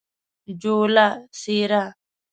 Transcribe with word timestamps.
جوله: 0.61 1.07
څیره 1.39 1.83